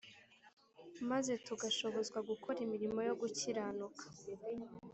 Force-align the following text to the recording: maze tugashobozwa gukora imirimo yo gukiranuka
maze 1.09 1.31
tugashobozwa 1.45 2.19
gukora 2.29 2.57
imirimo 2.65 2.99
yo 3.07 3.13
gukiranuka 3.21 4.05